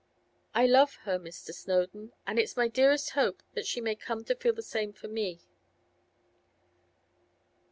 [0.55, 1.53] I love her, Mr.
[1.53, 5.07] Snowdon, and it's my dearest hope that she may come to feel the same for
[5.07, 5.41] me.